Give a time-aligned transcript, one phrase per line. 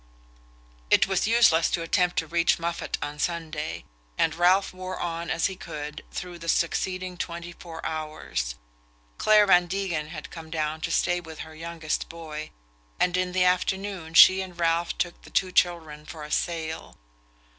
[0.89, 3.83] It was useless to attempt to reach Moffatt on Sunday,
[4.17, 8.55] and Ralph wore on as he could through the succeeding twenty four hours.
[9.19, 12.49] Clare Van Degen had come down to stay with her youngest boy,
[12.99, 16.97] and in the afternoon she and Ralph took the two children for a sail.